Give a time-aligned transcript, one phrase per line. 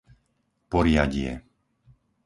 [0.71, 1.33] Poriadie